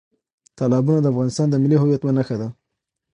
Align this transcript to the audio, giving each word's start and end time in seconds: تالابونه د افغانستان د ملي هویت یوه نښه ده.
تالابونه 0.57 0.99
د 1.01 1.05
افغانستان 1.13 1.47
د 1.49 1.55
ملي 1.63 1.77
هویت 1.79 2.01
یوه 2.03 2.13
نښه 2.17 2.35
ده. 2.41 2.47